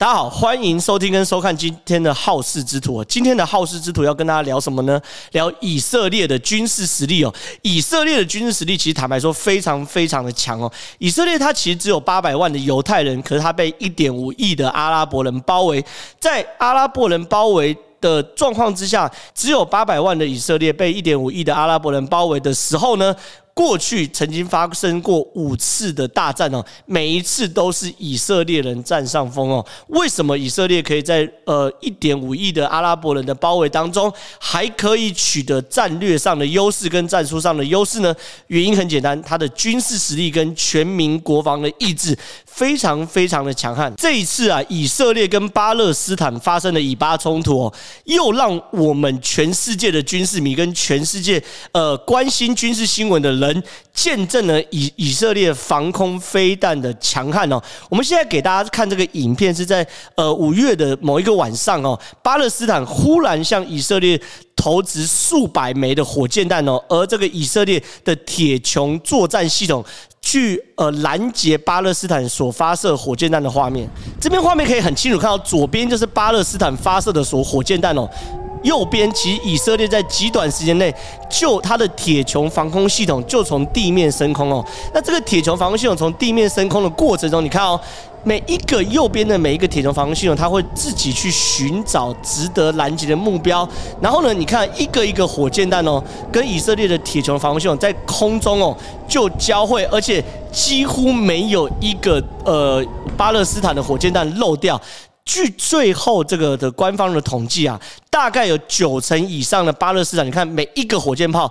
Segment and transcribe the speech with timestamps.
[0.00, 3.04] 大家好，欢迎收听跟收看今天的好事之徒。
[3.04, 4.98] 今天的好事之徒要跟大家聊什么呢？
[5.32, 7.30] 聊以色列的军事实力哦。
[7.60, 10.72] 以色列的军事实力其实坦白说非常非常的强哦。
[10.96, 15.84] 以色列它其实只有八百万的犹太人，可是它被一点五亿的阿拉伯人包围。
[16.18, 23.14] 在阿拉伯人包围的状况之下，只有八百万的以色列被一点五亿的阿拉伯人包围的时候呢，
[23.60, 29.62] 过去曾经发生过五次的大战哦，每一次都是以色列人占上风哦。
[29.88, 38.16] 为什么以色列可以在呃一点五亿的阿拉伯人的包围当中，还可以取得战略上的优势跟战术上的优势呢？
[38.46, 42.16] 原因很简单，他的军事实力跟全民国防的意志
[42.52, 43.92] 非常非常的强悍。
[43.96, 53.62] 这一次啊，以色列跟巴勒斯坦发生的以巴冲突哦，又让我们全世界的军事迷跟全世界呃关心军事新闻的人。
[53.92, 57.60] 见证了以以色列防空飞弹的强悍哦。
[57.90, 64.18] 我们现在给大家看这个影片，是在呃五月的某一个晚上哦，巴勒斯坦忽然向以色列
[64.60, 69.82] 投掷数百枚的火箭弹哦，而这个以色列的铁穹作战系统
[70.20, 73.88] 去呃拦截巴勒斯坦所发射火箭弹的画面。
[74.20, 78.06] 这边画面可以很清楚看到，左边就是巴勒斯坦发射的所火箭弹哦。
[78.62, 80.94] 右边，其实以色列在极短时间内
[81.28, 84.64] 就它的铁穹防空系统就从地面升空哦。
[84.92, 87.80] 那这个铁穹防空系统从地面升空的过程中，你看哦，
[88.22, 93.66] 每一个右边的每一个铁穹防空系统，它会自己去寻找值得拦截的目标。
[94.00, 98.76] 然后呢，你看一个一个火箭弹哦，跟以色列的铁穹防空系统在空中哦
[99.08, 102.84] 就交汇，而且几乎没有一个呃
[103.16, 104.80] 巴勒斯坦的火箭弹漏掉。
[105.32, 111.48] 据最后这个的官方的统计啊，大概有九成以上的巴勒斯坦，你看每一个火箭炮，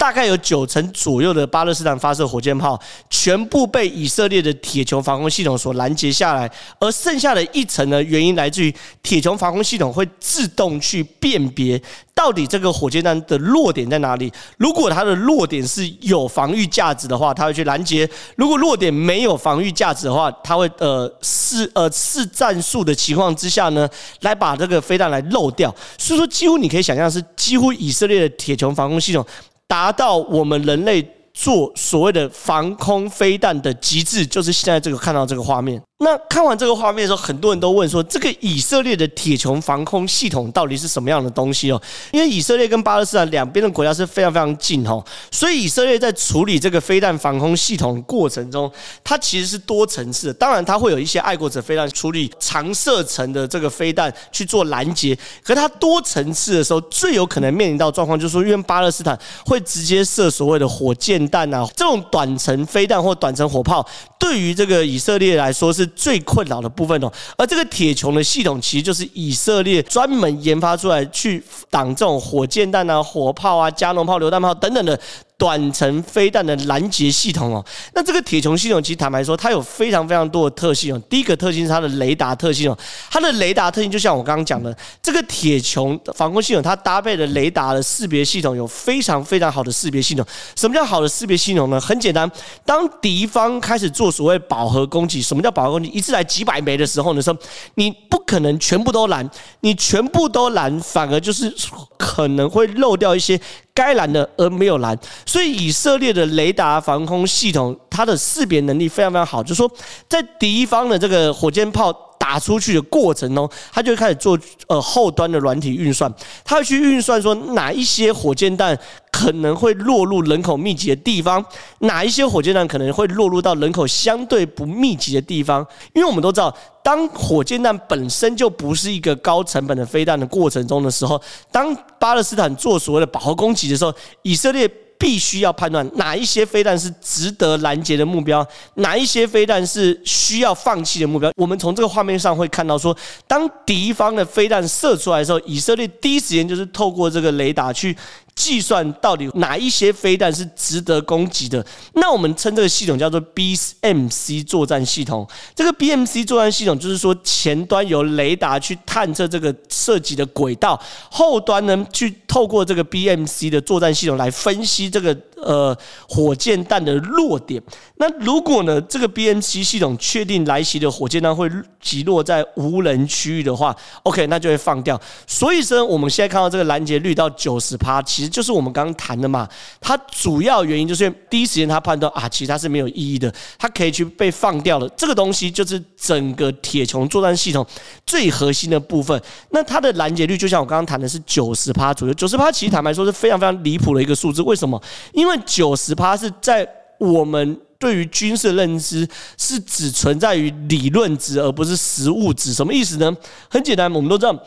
[0.00, 11.78] 大概有九成左右的巴勒斯坦发射火箭炮，全部被以色列的铁穹防空系统所拦截下来，而剩下的一层呢，原因来自于铁穹防空系统会自动去辨别。
[12.14, 14.30] 到底这个火箭弹的落点在哪里？
[14.58, 18.06] 如果它的落点是有防御价值的话，它会去拦截；
[18.36, 23.88] 如果落点没有防御价值的话，它会呃试呃试战术的情况之下呢，
[24.20, 25.74] 来把这个飞弹来漏掉。
[25.96, 29.24] 所以说，几乎你可以想象是几乎以色列的铁穹防空系统
[29.70, 31.00] 达到我们人类
[31.32, 35.80] 做所谓的防空飞弹的极致，就是现在这个看到这个画面。
[36.02, 41.80] 那看完这个画面的时候，很多人都问说：“这个以色列的铁穹防空系统到底是什么样的东西哦？”
[42.10, 48.72] 因为以色列跟巴勒斯坦两边的国家是非常非常近哦，所以以色列在处理这个飞弹防空系统过程中，
[49.04, 50.32] 它其实是多层次的。
[50.32, 63.86] 当然，它会有一些爱国者飞弹处理长射程的这个飞弹去做拦截，可它多层次的时候，最有可能面临到状况就是说，因为巴勒斯坦会直接射所谓的火箭弹啊，这种短程飞弹或短程火炮，
[64.20, 65.80] 对于这个以色列来说是。
[65.96, 74.98] 最困扰的部分哦，而这个铁穹的系统其实就是以色列专门研发出来去挡这种火箭弹啊、火炮啊、加农炮、榴弹炮等等的。
[75.40, 77.64] 短程飞弹的拦截系统哦，
[77.94, 81.02] 那这个铁穹系统其实坦白说，它有非常非常多的特性哦。
[81.08, 82.78] 第一个特性是它的雷达特性哦，
[83.10, 90.22] 它的雷达特性就像我刚刚讲的，这个铁穹防空系统它搭配的雷达的识别系统有非常非常好的识别系统。
[90.54, 91.80] 什么叫好的识别系统呢？
[91.80, 92.30] 很简单，
[92.66, 95.88] 当敌方开始做所谓饱和攻击，什么叫饱和攻击？
[95.88, 97.34] 一次来几百枚的时候呢，说
[97.76, 99.26] 你不可能全部都拦，
[99.60, 101.50] 你全部都拦，反而就是
[101.96, 103.40] 可能会漏掉一些。
[103.80, 109.42] 该拦的而没有拦，所以以色列的雷达防空系统，它的识别能力非常非常好。
[109.42, 109.70] 就是说，
[110.06, 111.90] 在敌方的这个火箭炮
[112.30, 116.08] 打出去的过程中，他就开始做呃后端的软体运算，
[116.44, 118.78] 他会去运算说哪一些火箭弹
[119.10, 121.44] 可能会落入人口密集的地方，
[121.80, 125.66] 哪一些火箭弹可能会落入到人口相对不密集的地方。
[125.92, 131.20] 因为我们都知道，当火箭弹本身就不是一个高成本的飞弹的过程中的时候，
[131.50, 133.92] 当巴勒斯坦做所谓的饱和攻击的时候，
[134.22, 134.70] 以色列。
[135.00, 141.32] 必须要判断哪一些飞弹是值得拦截的目标，哪一些飞弹是需要放弃的目标。
[141.36, 142.94] 我们从这个画面上会看到，说
[143.26, 147.96] 当敌方的飞弹射出来的时候，以色列第一时间就是透过这个雷达去。
[148.40, 151.64] 计算到底哪一些飞弹是值得攻击的？
[151.92, 155.28] 那我们称这个系统叫做 BMC 作战系统。
[155.54, 165.76] 这个 BMC 作战系统就是说，前端由雷达去探测这个射击的轨道，后端呢去透过这个 BMC 的作战系统来分析这个呃
[166.08, 167.62] 火箭弹的落点。
[167.96, 171.50] 那如果呢，这个 BMC 系统确定来袭的火箭弹会
[171.80, 174.98] 击落在无人区域的话，OK，那就会放掉。
[175.26, 179.48] 所以说，我们现在看到这个拦截率到九十趴，其实就是我们刚刚谈的嘛。
[179.80, 184.88] 它主要原因就是第一时间它判断啊，其实它是没有意义的，它可以去被放掉了。
[184.90, 187.66] 这个东西就是整个铁穹作战系统
[188.06, 189.20] 最核心的部分。
[189.50, 194.40] 那它的拦截率就像我刚刚谈的是九十趴左右，九十趴其实坦白说是非常非常离谱的一个数字。
[194.42, 194.80] 为什么？
[195.12, 196.68] 因为那九十趴是在
[196.98, 197.60] 我们。
[197.80, 202.52] 对于军事认知是只存在于理论值，而不是实物值。
[202.52, 203.16] 什么意思呢？
[203.48, 204.38] 很简单，我们都知道，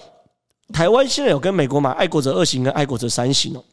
[0.71, 3.63] 台湾现在有跟美国买爱国者二型跟爱国者三型哦。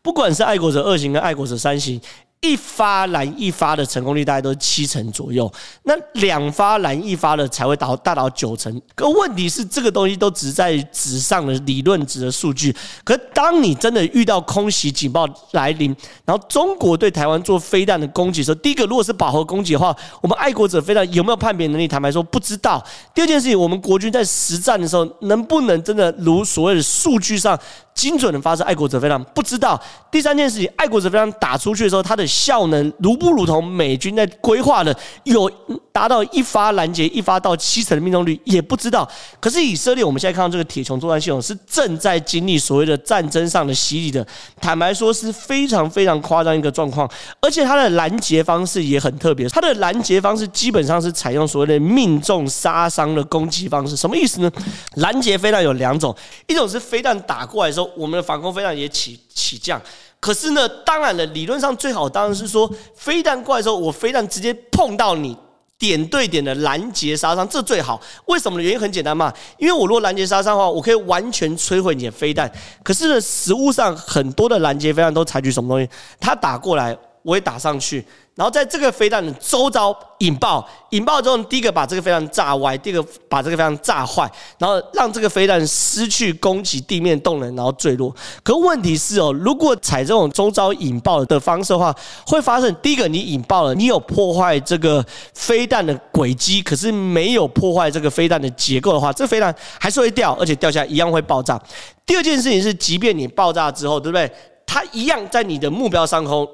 [0.00, 2.00] 不管是爱国者二型跟爱国者三型。
[2.44, 5.50] 一发拦一发的成功率大概都是七成左右，
[5.84, 8.80] 那两发拦一发的才会达到达到九成。
[8.94, 12.76] 可问题是，这个东西都只在纸上的理论值的数据。
[13.02, 15.96] 可当你真的遇到空袭警报来临，
[16.26, 21.88] 然后中国对台湾做飞弹的攻击的时候，第一个如果是饱和攻击的话，我们爱国者飞弹有没有判别能力？
[21.88, 22.84] 坦白说不知道。
[23.14, 27.58] 第二件事情，我们国军在实战的时候能不能真的如所谓的数据上？
[27.94, 29.80] 精准的发射爱国者飞弹，不知道。
[30.10, 35.48] 第三件事情，爱国者飞弹打出去的时候，它的效能如不如同美军在规划的有
[35.92, 39.08] 达到一发拦截一发到七成的命中率，也不知道。
[39.38, 44.26] 可是以色列，我们现在看到这个铁穹作战系统是正在经历所谓的战争上的洗礼的，
[44.60, 47.08] 坦白说是非常非常夸张一个状况。
[47.40, 53.94] 而且它的拦截方式也很特别，它的拦截方式基本上是采用所谓的命中杀伤的攻击方式。
[53.94, 54.50] 什么意思呢？
[54.96, 56.12] 拦截飞弹有两种，
[56.48, 57.84] 一种是飞弹打过来的时候。
[57.96, 59.80] 我们的防空飞弹也起起降，
[60.24, 62.66] 可是呢，当然了，理论上最好当然是说，
[62.96, 65.36] 飞弹过来的时候，我飞弹直接碰到你，
[65.78, 68.00] 点对点的拦截杀伤，这最好。
[68.24, 68.64] 为什么呢？
[68.64, 72.50] 原因很简单嘛，因为我如果拦截杀伤的话，我可以完全摧毁你的飞弹。
[72.82, 75.86] 可是呢，实物上很多的拦截飞弹都采取什么东西？
[76.18, 78.04] 它打过来，我也打上去。
[78.36, 84.28] 然后在这个飞弹的周遭引爆，引爆之后，第一个把这个飞弹炸歪，第二个把这个飞弹炸坏，
[84.58, 88.12] 然后让这个飞弹失去攻击地面动能，然后坠落。
[88.42, 91.94] 可问题是哦，如果采这种周遭引爆的方式的话，
[92.26, 101.60] 会发生第一个，你引爆了，你有破坏这个飞弹的轨迹，可是没有破坏这个飞弹的结构的话，这飞弹还是会掉，而且掉下来一样会爆炸。
[102.04, 104.28] 第二件事情是，即便你爆炸之后，对不对？
[104.66, 106.48] 它一样在你的目标上空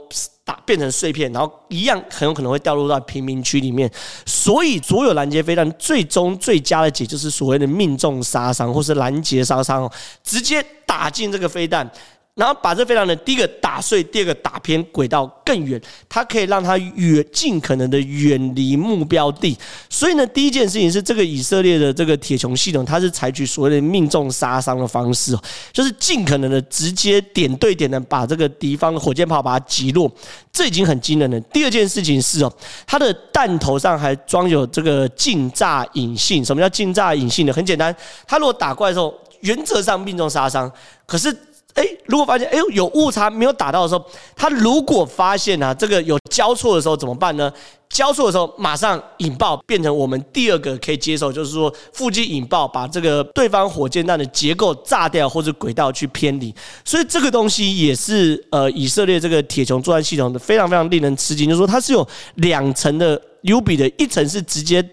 [0.44, 0.58] 打。
[0.66, 3.90] 变成碎片，然后一样很有可能会掉落到贫民区里面。
[4.26, 9.90] 所以，所有拦截飞弹最终最佳的解就是所谓的命中杀伤，或是拦截杀伤，
[10.24, 11.88] 直接打进这个飞弹。
[12.36, 15.78] 然后把这飞弹呢第一个打碎，第二个打偏轨道更远，
[16.08, 19.58] 它可以让它远尽可能的远离目标地。
[19.90, 25.42] 所以呢，第一件事情是这个以色列的这个铁穹系统，它是采取所谓的命中杀伤的方式哦，
[25.72, 30.10] 就是尽可能的直接点对点的把这个敌方的火箭炮把它击落，
[30.50, 31.38] 这已经很惊人了。
[31.52, 32.52] 第二件事情是哦，
[32.86, 36.42] 它的弹头上还装有这个近炸引信。
[36.42, 37.52] 什么叫近炸引信呢？
[37.52, 37.94] 很简单，
[38.26, 40.72] 它如果打过来的时候，原则上命中杀伤，
[41.04, 41.36] 可是。
[41.80, 44.04] 哎，如果发现哎有误差没有打到的时候，
[44.36, 47.50] 他如果发现啊这个有交错的时候怎么办呢？
[47.88, 56.54] 交错的时候马上引爆，变成我们第二个可以接受，就是说附近引爆，把这个对方火箭弹的结构炸掉或者轨道去偏离。
[56.84, 62.06] 所以这个东西也是呃以色列这个铁穹作战系统的非常非常令人吃惊，就是说它是有
[62.36, 64.86] 两层的 ub 的，一层是直接。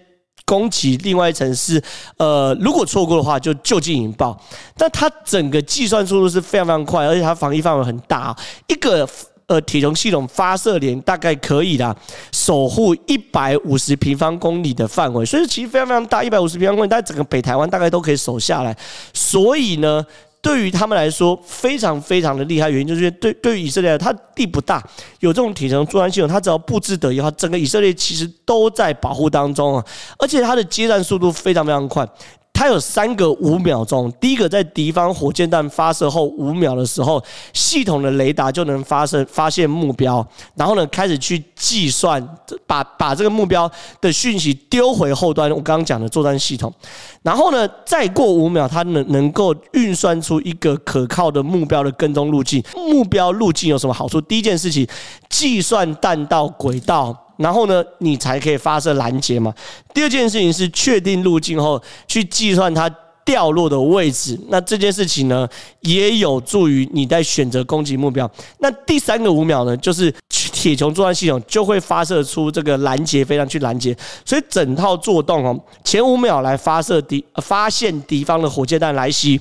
[0.48, 1.80] 攻击，另外一层是，
[2.16, 4.40] 呃，如果错过的话，就就近引爆。
[4.78, 8.34] 但它整个计算速度是非常非常快，而且它防御范围很大。
[8.68, 9.06] 一个
[9.48, 11.94] 呃铁穹系统发射连大概可以啦，
[12.32, 18.74] 守护一百五十平方公里的范围，所以其实非常非常大，一百五十平方公里，但整个北台湾大概都可以守下来。
[19.14, 20.06] 所以呢。
[20.42, 22.70] 对于他们来说，非常非常的厉害。
[22.70, 24.82] 原因就是因为对对于以色列，它地不大，
[25.20, 29.86] 有这种体能作战系统，它只要布置得宜的话，整个以色列其实都在保护当中啊。
[30.20, 32.08] 而且它的接战速度非常非常快。
[32.58, 37.24] 它有三个五秒钟，第一个在敌方火箭弹发射后五秒的时候，
[37.54, 42.20] 系统的雷达就能发射发现目标，然后呢开始去计算，
[42.66, 43.72] 把把这个目标
[44.02, 45.52] 的讯息丢回后端。
[45.52, 46.74] 我刚刚讲的作战系统，
[47.22, 52.64] 然后呢再过五秒，它能能够运算出一个可靠的目标的跟踪路径。
[52.74, 54.20] 目标路径有什么好处？
[54.20, 54.88] 第一件事情，
[55.30, 57.16] 计算弹道轨道。
[57.38, 59.54] 然后呢，你才可以发射拦截嘛。
[59.94, 62.90] 第二件事情是确定路径后，去计算它
[63.24, 64.40] 掉落的位置。
[64.50, 65.48] 那这件事情呢，
[65.82, 68.30] 也有助于你在选择攻击目标。
[68.60, 73.96] 那第三个五秒呢，就是铁穹作战系统就会发射出这个拦截飞弹去拦截。
[74.26, 79.40] 所以整套作动哦，前五秒来发射敌发现敌方的火箭弹来袭。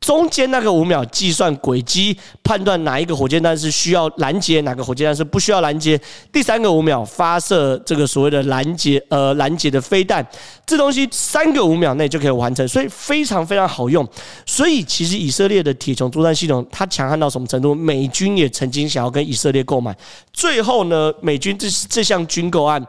[0.00, 6.00] 中间那个五秒计算轨迹，判断哪一个火箭弹是需要拦截，哪个火箭弹是不需要拦截。
[6.32, 10.26] 第三个五秒发射这个所谓的拦截呃拦截的飞弹，
[10.64, 14.08] 这东西三个五秒内就可以完成，所以非常非常好用。
[14.46, 17.74] 所以其实以色列的铁穹作战系统它强悍到什么程度？
[17.74, 19.94] 美军也曾经想要跟以色列购买，
[20.32, 22.84] 最后呢，美军这这项军购案。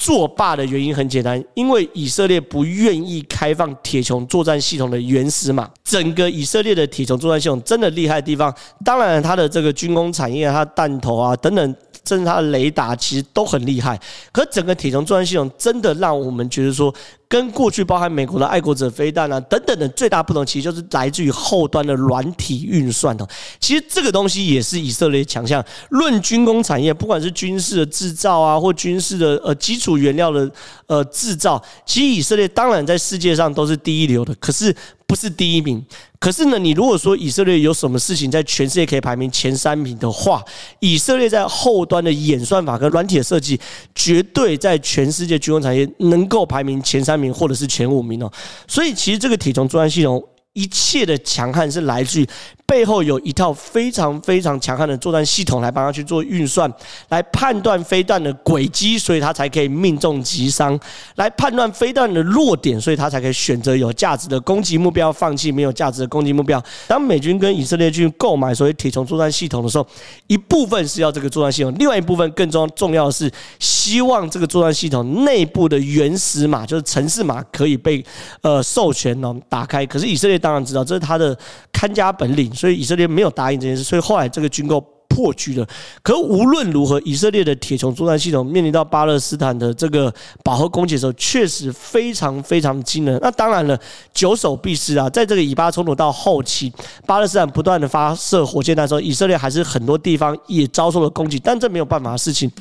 [0.00, 5.70] 作罢的原因很简单，因为以色列不愿意开放铁穹作战系统的原始码。
[5.84, 14.00] 整个以色列的铁穹作战系统真的厉害的地方，当然它的这个军工产业、它弹头啊等等，甚至它的雷达其实都很厉害。
[14.32, 16.94] 可整个铁穹作战系统真的让我们觉得说。
[17.30, 23.28] 跟过去包含美国的爱国者飞弹啊等等的最大不同，其实就是来自于后端的软体运算哦。
[23.60, 25.64] 其实这个东西也是以色列强项。
[25.90, 30.50] 论军工产业，不管是军事的制造啊，或军事的呃基础原料的
[30.88, 34.34] 呃制造，其实以色列当然在世界上都是第一流的。
[34.40, 34.74] 可是。
[35.10, 35.84] 不是第一名，
[36.20, 40.40] 可是呢，你如果说以色列有什么事情在全世界可以排名前三名的话，
[40.78, 43.60] 以色列在后端的演算法和软体的设计，
[43.92, 48.30] 绝对在全世界军工产业能够排名前三名或者是前五名哦。
[48.68, 50.24] 所以，其实这个体重作战系统。
[50.52, 52.28] 一切的强悍是来自于
[52.70, 56.72] 背后有一套非常非常强悍的作战系统来帮他去做运算，
[57.08, 60.74] 来判断飞弹的轨迹，所以他才可以命中击伤；
[61.16, 66.60] 来判断飞弹的弱点，所以他才可以选择有价值的攻击目标，放弃没有价值的攻击目标。
[66.88, 69.86] 当美军跟以色列去购买所谓铁穹作战系统的时候，
[70.26, 78.04] 一部分是要这个作战系统，另外一部分更重重要的是希望这个作战系统内部的原始码，就是程式码可以被
[78.42, 79.86] 呃授权哦打开。
[79.86, 80.40] 可是以色列。
[80.40, 81.36] 当然知道这是他的
[81.70, 85.66] 看家本领，所以以色列没有答应这件事，所以后来这个军购破局了。
[86.02, 90.12] 可无论如何，以色列的铁穹作战系统面临到巴勒斯坦的这个
[90.44, 93.18] 饱和攻击的时候，确实非常非常惊人。
[93.22, 93.80] 那当然了，
[94.12, 96.70] 久守必失啊，在这个以巴冲突到后期，
[97.06, 102.52] 巴勒斯坦不断的发射火箭弹的时候，以色列还是很多地方也遭受了攻击，但这没有办法的事情。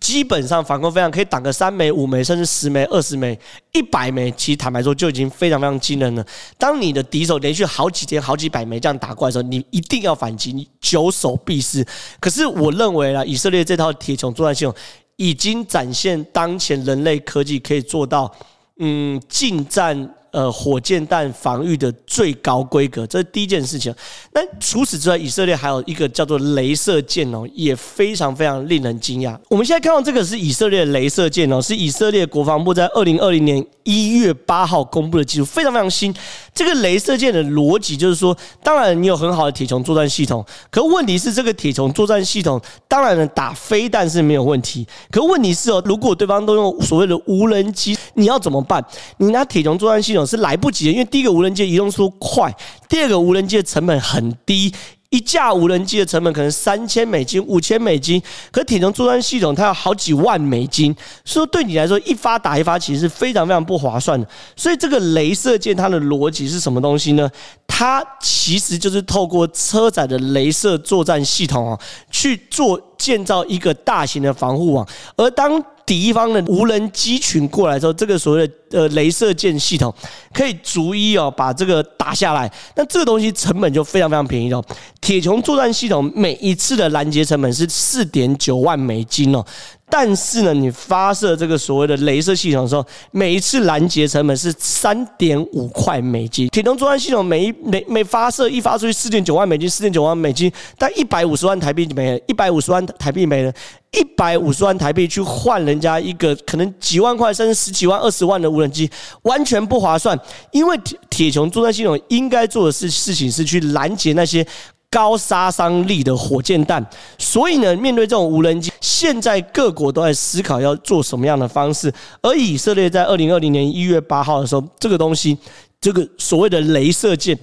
[0.00, 3.38] 基本上反攻非常可以挡个三枚、五枚，甚至十枚、二十枚、
[3.72, 4.30] 一百枚。
[4.32, 6.26] 其实坦白说，就已经非常非常惊人了。
[6.58, 11.86] 当你的敌手连续好几天、好几百枚这样打过来的时候，你一定要反击，你久守必失。
[12.20, 14.74] 可是我认为啊，以色列这套铁穹作战系统
[15.16, 18.32] 已经展现当前人类科技可以做到，
[18.78, 20.14] 嗯，近战。
[20.32, 23.94] 呃，火箭弹防御的最高规格，这是第一件事情。
[24.32, 29.38] 那除此之外，以色列还有一个叫做镭射箭哦，也非常非常令人惊讶。
[29.48, 36.14] 我们现在看到这个是以色列的镭射箭哦，是以色列国防部在二零二零年一月八号公布的技术，非常非常新。
[36.52, 48.84] 这个镭射箭的逻辑就是说，当然你有很好的铁穹作战系统，可问题是这个铁穹作战系统，当然呢打飞弹是没有问题，可问题是哦，如果对方都用所谓的无人机，你要怎么办？
[49.18, 50.15] 你拿铁穹作战系。
[50.24, 52.54] 是来不及的，因为第一个无人机移动速度快，
[52.88, 54.72] 第二个无人机的成本很低，
[55.10, 60.94] 一架无人机的成本可能三千美金、五千美金，可铁穹作战系统它要好几万美金，
[61.24, 64.26] 所以对你来说一发打一发其实是非常非常不划算的。
[64.54, 67.30] 所以这个镭射箭它的逻辑是什么东西呢？
[67.66, 71.78] 它其实就是透过车载的镭射作战系统啊，
[72.10, 79.94] 去做建造一个大型的防护网，而当敌方的无人机群过来之后，这个所谓的呃镭射箭系统
[80.34, 82.52] 可以逐一哦把这个打下来。
[82.74, 84.62] 那这个东西成本就非常非常便宜哦。
[85.00, 89.44] 铁穹作战系统每一次的拦截成本是四点九万美金哦。
[89.88, 96.48] 但是呢，你发射这个所谓的镭射系统的时候，每一次拦截成本是三点五块美金。
[96.48, 103.52] 铁穹作战系统每一每每发射一发出去四点九万美金，四点九万美金，但一百五十万台币就没了，一百五十万台币没了，
[103.92, 108.90] 一百五十万台币去换人家一个可能几万块甚至十几万、二十万的无人机，
[109.22, 110.18] 完全不划算。
[110.50, 114.46] 因为铁铁穹作战系统应该做的事事情是去拦截那些。
[114.90, 116.84] 高杀伤力的火箭弹，
[117.18, 121.92] 所以呢，面对这种无人机，现在各国都在思考要做什么样的方式。
[122.22, 125.36] 而以色列在二零二零年一月八号的时候，这个东西，
[125.80, 127.38] 这个所谓的镭射箭，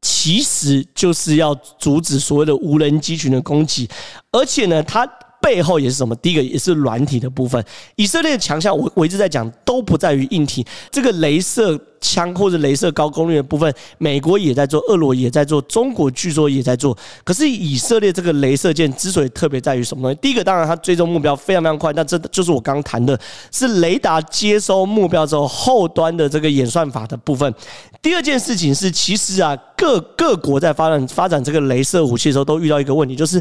[0.00, 3.88] 其实就是要阻止所谓的无人机群的攻击，
[4.32, 5.08] 而且呢，它。
[5.40, 6.14] 背后也是什么？
[6.16, 7.62] 第一个也是软体的部分。
[7.96, 10.66] 以色列的强项，我我一直在讲，都不在于硬体。
[10.90, 16.96] 这个镭射枪或者镭射高功率的部分，美国也在做，俄罗也在做，中国据说也在做。
[17.24, 20.14] 可是以色列这个镭射箭之所以特别在于什么呢？
[20.16, 23.18] 第一个当然它追踪目标非常非常快，那这就是我刚刚谈的，
[23.52, 27.52] 是雷达接收目标之后后端的这个演算法的部分。
[28.02, 33.40] 第二件事情是，其实啊，各各国在发展发展这个镭射武器的时候，都遇到一个问题，就是。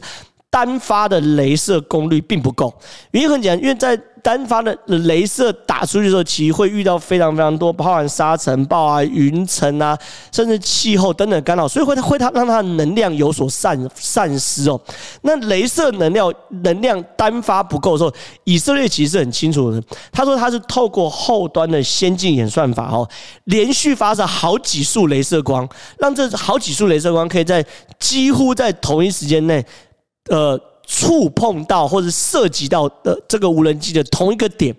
[0.49, 2.73] 单发的雷射功率并不够，
[3.11, 9.97] 原因很简单，因为在单发的雷射打出去的时候，其实会遇到非常非常多，包含沙尘暴啊、云层啊，
[10.31, 14.79] 甚至气候等等干扰，所以会会它让它的能量有所散散失哦。
[15.21, 18.13] 那雷射能量能量单发不够的时候，
[18.43, 19.81] 以色列其实是很清楚的。
[20.11, 23.07] 他说他是透过后端的先进演算法哦，
[23.45, 25.67] 连续发射好几束雷射光，
[25.99, 27.65] 让这好几束雷射光可以在
[27.99, 29.63] 几乎在同一时间内，
[30.29, 30.60] 呃。
[30.88, 34.74] 触碰到或者涉及到的这个无人机的同一个点，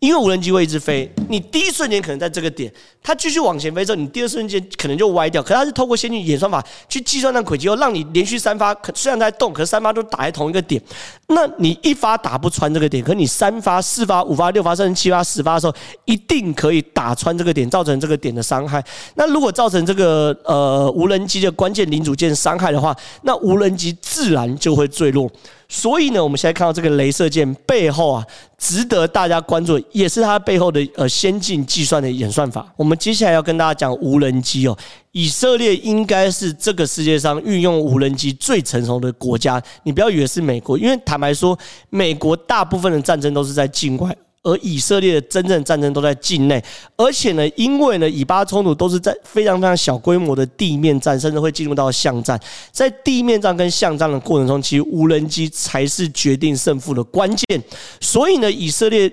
[0.00, 5.42] 因为无人机会一直飞，你第一瞬间可能在这个点，它继续往前飞之后，你第二瞬间可能就歪掉。
[5.42, 10.82] 可它是透过先进演算法去计算那轨迹后，让你连续三发，可虽然在动，可是三发都打在同一个点。
[11.26, 15.74] 那你一发打不穿这个点，可你三发、四发、五发、六发，甚至七发、十发的时候，
[16.06, 18.82] 一定可以打穿这个点，造成这个点的伤害。
[19.16, 25.30] 那如果造成这个呃无人机的关键零组件伤害的话，那无人机自然就会坠落。
[25.72, 28.26] 所以呢，我们现在看到这个镭射箭背后啊，
[28.58, 32.66] 值得大家关注，也是它背后的呃先进计算的演算法。
[32.76, 34.76] 我们接下来要跟大家讲无人机哦，
[35.12, 39.62] 以色列应该是这个世界上运用无人机最成熟的国家。
[39.84, 41.56] 你不要以为是美国，因为坦白说，
[41.88, 44.12] 美国大部分的战争都是在境外。
[44.42, 46.62] 而以色列的真正战争都在境内，
[46.96, 52.40] 而且呢，因为呢，以巴冲突都是在非常非常小规模的地面战，甚至会进入到巷战。
[52.72, 57.62] 在地面战跟巷战的过程中，其实无人机才是决定胜负的关键。
[58.00, 59.12] 所以呢，以色列。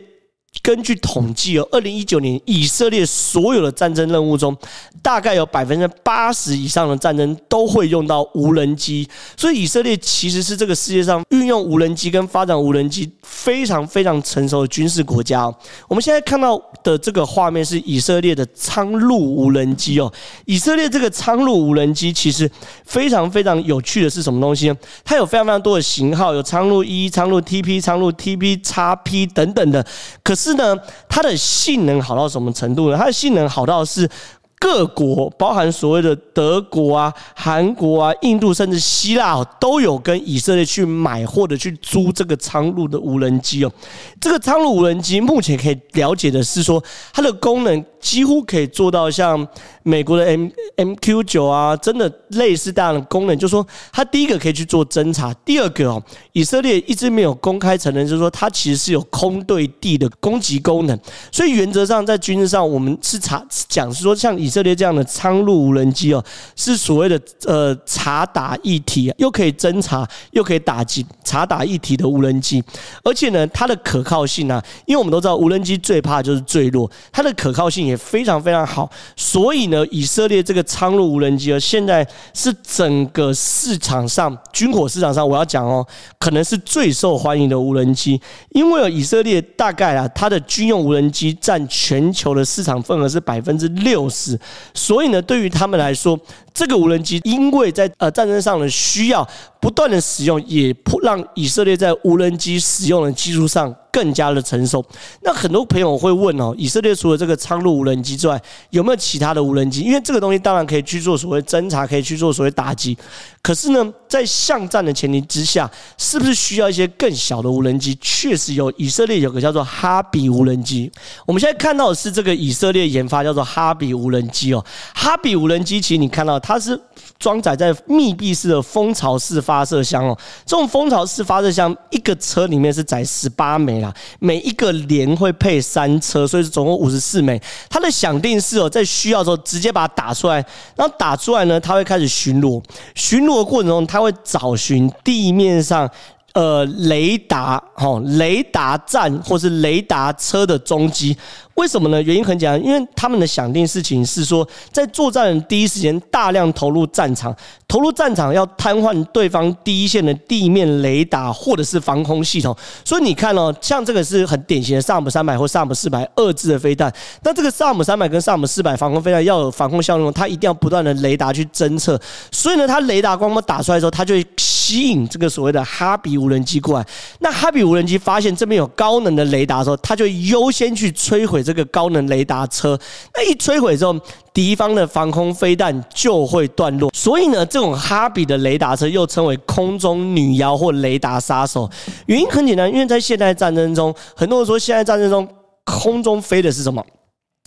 [0.63, 4.55] 根据统计哦，二零一九年以色列所有的战争任务中，
[5.01, 15.45] 大概有百分之八十以上的战争都会用到无人机，所以以色列其实是这个世界上运用无人机跟发展无人机非常非常成熟的军事国家。
[15.87, 20.11] 我们现在看到的这个画面是以色列的苍鹭无人机哦，
[20.45, 22.49] 以色列这个苍鹭无人机其实
[22.83, 24.75] 非常非常有趣的是什么东西呢？
[25.05, 29.85] 它有非常非常多的型号，有苍鹭一、苍鹭 TP、苍鹭 TP 叉 P 等等的，
[30.23, 30.57] 可是。
[30.57, 30.75] 呢，
[31.07, 32.97] 它的性能好到什么程度呢？
[32.97, 34.09] 它的性能好到是。
[34.59, 43.71] 各国包含所谓的德国啊、韩国啊、印度，甚至希腊都有跟以色列去买或者去租这个苍鹭的无人机哦。
[44.19, 46.83] 这个苍鹭无人机目前可以了解的是说，
[47.13, 49.47] 它的功能几乎可以做到像
[49.83, 53.37] 美国的 M MQ 九啊，真的类似这样的功能。
[53.37, 60.99] 就是说，它第一个可以去做侦察，第二个哦，以色列一直没有公开承认，就是说它其实是有空对地的攻击功能。
[61.31, 66.23] 所以原则上在军事上，我们是查讲是说像以以色列这样的苍鹭无人机哦，
[66.55, 72.63] 是所谓的呃察打一体，又可以侦察又可以打击，察打一体的无人机。
[73.03, 78.89] 而且呢，它的可靠性啊，因为我们都知道无人机最怕就是坠落，它的可靠性也非常非常好。
[79.17, 85.85] 所以呢，以色列这个苍鹭无人机哦，现在是整个市场上军火市场上，我要讲哦，
[86.17, 94.36] 可能是最受欢迎的无人机，因为以色列大概啊，它的军用无人机占全球的市场份额是百分之六十。
[94.73, 96.19] 所以呢，对于他们来说，
[96.57, 99.23] 这个无人机因为在呃战争上的需要
[99.61, 104.83] 不断的使用，也让以色列在无人机使用的技术上更加的成熟。
[105.21, 108.41] 那很多朋友会问哦，以色列除了这个苍鹭无人机之外，
[108.71, 109.81] 有没有其他的无人机？
[109.81, 112.97] 因为这个东西当然可以去做所谓侦查，可以去做所谓打击。
[113.43, 117.95] 可是呢，在巷战的前提之下，是不是需要一些更小的无人机？
[118.01, 120.91] 确实有，以色列有个叫做哈比无人机。
[121.25, 124.63] 我们现在看到的是这个以色列研发叫做哈比无人机哦。
[124.95, 126.79] 哈比无人机其实你看到它是
[127.19, 130.17] 装载在密闭式的蜂巢式发射箱哦。
[130.45, 133.93] 这种蜂巢式发射箱一个车里面是载十八枚啦。
[134.19, 137.37] 每一个连会配三车，所以是总共五十四枚。
[137.69, 140.35] 它的响定是哦，在需要的时候直接把它打出来，
[140.77, 142.63] 然后打出来呢，它会开始巡逻。
[142.95, 145.89] 巡逻的过程中，它会找寻地面上。
[146.37, 151.17] 呃，雷达，哈，雷达站或是雷达车的踪迹，
[151.55, 151.99] 为什么呢？
[152.03, 157.35] 原因很简单，因为他们的想定事情是说，在作战的第一时间大量投入战场，
[157.67, 162.55] 投入战场要瘫痪对方第一线的地面雷达或者是防空系统。
[162.85, 171.99] 所以你看哦，像这个是很典型的萨姆三百或萨姆四百二制的飞弹，那这个萨姆三百跟萨姆四百防空飞弹要有防空效用，它一定要不断的雷达去侦测，
[172.31, 174.23] 所以呢，它雷达光波打出来之后，它就会。
[174.67, 176.85] 吸引这个所谓的哈比无人机过来，
[177.21, 182.77] 那哈比无人机发现这边有高能的雷达的时候，它就优先去摧毁这个高能雷达车。
[183.13, 183.95] 那一摧毁之后，
[184.33, 186.91] 敌方的防空飞弹就会断落。
[186.93, 191.69] 所以呢，这种哈比的雷达车又称为空中女妖或雷达杀手。
[192.07, 195.25] 原因很简单，因为在现代战争中，很多人说现在战争中
[195.63, 196.85] 空中飞的是什么？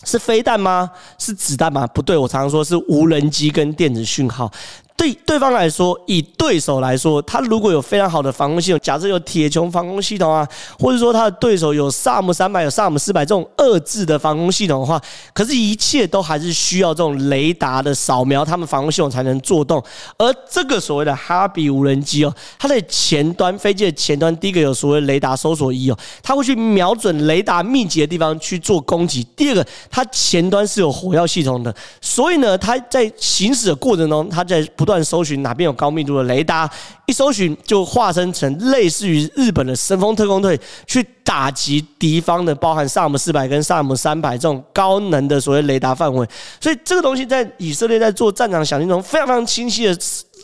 [0.03, 0.89] 是飞弹吗？
[1.19, 1.85] 是子弹吗？
[1.85, 4.51] 不对，我常常说是无人机跟电子讯号。
[5.01, 15.01] 对对方来说，以对手来说，他如果有非常好的防空系统，假设有铁穹防空系统啊，或者说他的对手有萨姆三百、有萨姆四百这种二字的防空系统的话，
[15.33, 19.83] 可是，一切都还是需要这种雷达的扫描，他们防空系统才能做动。
[20.19, 29.23] 而这个所谓的哈比无人机哦，它的前端飞机的前端，第一个有所谓雷达搜索仪哦，它会去瞄准雷达密集的地方去做攻击。
[29.35, 34.90] 第二个，它前端是有火药系统的，所以呢，它在行驶的过程中，它在不断。
[34.91, 36.69] 断搜寻哪边有高密度的雷达，
[37.05, 46.27] 一搜寻就化身成类似于日本的神风特攻队，去打击敌方的，包含萨姆四百跟萨姆三百这种高能的所谓雷达范围。
[46.59, 49.97] 所以这个东西在以色列在做战场响应中，非常非常清晰的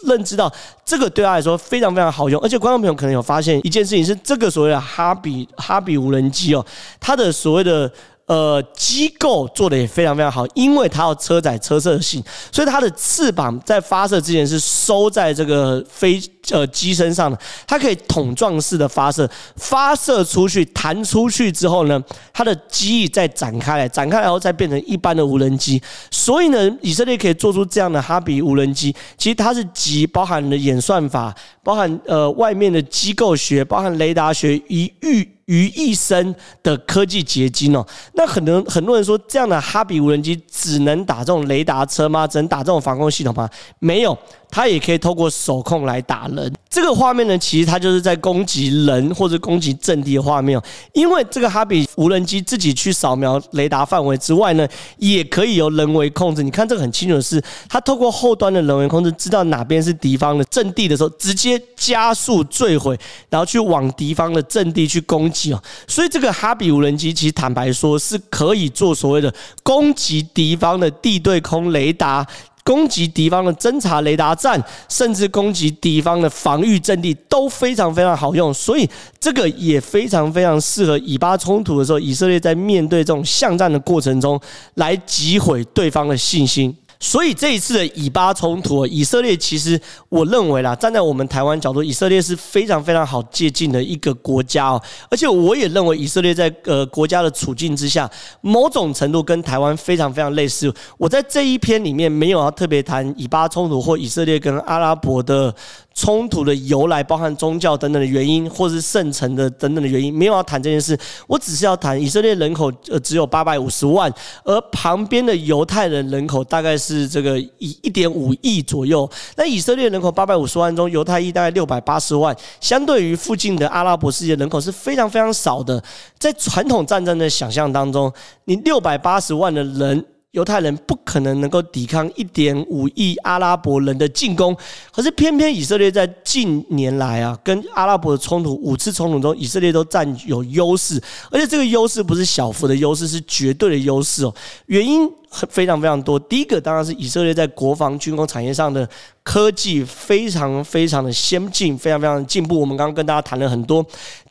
[0.05, 0.49] 认知到，
[0.86, 2.41] 这个对他来说非常非常好用。
[2.41, 6.65] 而且观众朋友可能有发现一件事情，是这个所谓的哈比哈比无人机哦，
[7.01, 7.91] 它的所谓的。
[8.28, 25.82] 呃，机构做的也非常非常好，因为它要车载车射性，所以它的翅膀在发射之前是收在这个飞呃机身上的，它可以桶状式的发射，发射出去弹出去之后呢，它的机翼再展开来，展开来后再变成一般的无人机。
[26.12, 31.34] 所以呢，以色列可以做出这样的哈比无人机，其实它是集包含了演算法，
[31.67, 35.27] 包含呃外面的机构学，包含雷达学一遇。
[35.47, 42.27] 于一身的科技结晶哦，那很多很多人说，这样的哈比无人机只能打这种雷达车吗？
[42.27, 43.49] 只能打这种防空系统吗？
[43.80, 44.17] 没有。
[44.49, 50.60] 它也可以透过手控来打人，这个画面呢，其实它就是在攻击人或者攻击阵地的画面。
[50.93, 56.41] 因为这个哈比无人机自己去扫描雷达范围之外呢，也可以由人为控制。
[56.41, 62.97] 你看这个很清楚的是，它透过后端的人为控制，知道哪边是敌方的阵地的时候，直接加速坠毁，
[63.29, 65.62] 然后去往敌方的阵地去攻击哦。
[65.88, 69.31] 所以这个哈比无人机其实坦白说是可以做所谓的
[69.62, 72.25] 攻击敌方的地对空雷达。
[72.67, 78.86] 攻击敌方的侦察雷达站，甚至攻击敌方的防御阵地都非常非常好用，所以
[79.21, 84.38] 这个也非常非常适合以巴冲突的时候，以色列在面对这种巷战的过程中
[84.73, 86.75] 来击毁对方的信心。
[86.99, 89.79] 所以这一次的以巴冲突，以色列其实
[90.10, 94.81] 我认为啦，站在我们台湾角度，以色列是非常非常好接近的一个国家哦。
[95.10, 98.10] 而且我也认为以色列在呃国家的处境之下，
[98.41, 100.73] 某种程度跟台湾非常非常类似。
[100.97, 105.53] 我在这一篇里面没有要特别谈以巴冲突或以色列跟阿拉伯的。
[105.97, 110.95] 冲突的由来，包含宗教等等的原因，或是圣城的等等的原因，没有要谈这件事。
[111.25, 119.10] 我只是要谈以色列人口呃只有八百五十万，而旁边的犹太人人口大概是这个一一点五亿左右。
[119.36, 125.83] 那以色列人口八百五十万中，犹太裔大概六百八十万，相对于附近的阿拉伯世界人口是非常非常少的。
[126.19, 128.13] 在传统战争的想象当中，
[128.45, 130.05] 你六百八十万的人。
[130.32, 134.56] 犹太人不可能能够抵抗一点五亿阿拉伯人的进攻，
[134.92, 144.36] 可是偏偏以色列在近年来啊，跟阿拉伯的冲突五次冲突中，以色列都占有优势，而且这个优势不是小幅的优势，是绝对的优势哦。
[144.68, 145.10] 原因
[145.50, 148.88] 非常非常多，第一个当然是以色列在国防军工产业上的
[149.24, 152.60] 科技非常非常的先进，非常非常的进步。
[152.60, 153.84] 我们刚刚跟大家谈了很多。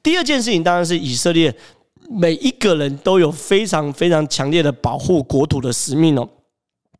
[0.02, 1.52] 第二件事情当然是以色列。
[2.08, 6.28] 每一个人都有非常非常强烈的保护国土的使命哦，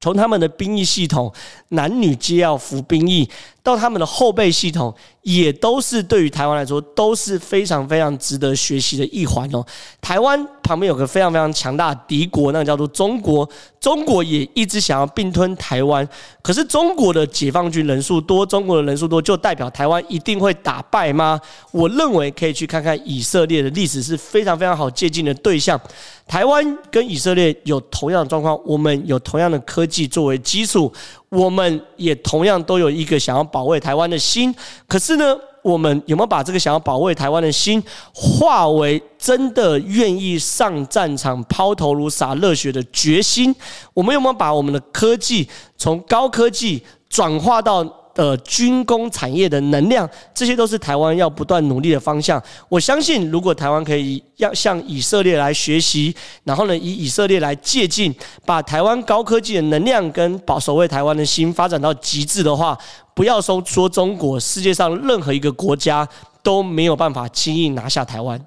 [0.01, 1.33] 从他们的兵役系统，
[1.71, 3.29] 男女皆要服兵役，
[3.63, 4.95] 到他们的后备系统。
[5.23, 9.67] 也都是对于台湾来说都是非常非常值得学习的一环哦。
[10.01, 13.49] 台湾旁边有个非常非常强大的敌国，那个叫做中国。
[13.81, 16.09] 中国也一直想要并吞台湾，
[16.43, 21.41] 可是中国的解放军人数多，中国的人数多，就代表台湾一定会打败吗？
[21.73, 25.81] 我认为可以去看看以色列的历史是非常非常好借鉴的对象。
[26.27, 30.93] 台湾跟以色列有同样的状况，我们有同样的科技作为基础，
[31.29, 34.55] 我们也同样都有一个想要保卫台湾的心，
[34.89, 43.55] 可是呢，我们有没有把这个想要保卫台湾的心化为真的愿意上战场抛头颅洒热血的决心？
[43.95, 47.87] 我们有没有把我们的科技从高科技转化到？
[48.17, 52.43] 呃，军工产业的能量，这些都是台湾要不断努力的方向。
[52.69, 58.15] 我相信，如果台湾可以要向以色列来学习，然后呢，以以色列来借镜，
[58.47, 62.77] 把台湾高科技的能量跟保守卫台湾的心发展到极致的话，
[63.15, 66.09] 不要说说中国，世界上任何一个国家
[66.43, 68.43] 都没有办法轻易拿下台湾。